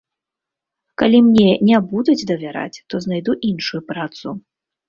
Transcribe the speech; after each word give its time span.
Калі 1.01 1.19
мне 1.27 1.49
не 1.69 1.77
будуць 1.93 2.17
давяраць, 2.31 2.81
то 2.95 3.05
знайду 3.07 3.39
іншую 3.51 3.81
працу. 3.93 4.27